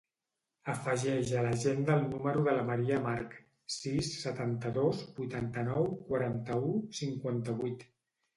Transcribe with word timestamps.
Afegeix 0.71 1.33
a 1.41 1.43
l'agenda 1.47 1.97
el 2.03 2.07
número 2.13 2.41
de 2.47 2.55
la 2.59 2.63
Maria 2.69 2.97
March: 3.03 3.35
sis, 3.75 4.09
setanta-dos, 4.23 5.03
vuitanta-nou, 5.21 5.87
quaranta-u, 6.09 6.73
cinquanta-vuit. 7.03 7.87